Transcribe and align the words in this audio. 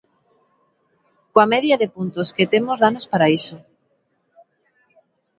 Coa 1.31 1.49
media 1.53 1.79
de 1.81 1.91
puntos 1.95 2.27
que 2.35 2.49
temos 2.53 2.81
danos 2.83 3.05
para 3.11 3.31
iso. 3.39 3.57